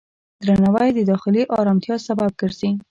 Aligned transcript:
درناوی 0.47 0.89
د 0.97 0.99
داخلي 1.11 1.43
آرامتیا 1.59 1.95
سبب 2.07 2.31
ګرځي. 2.41 2.71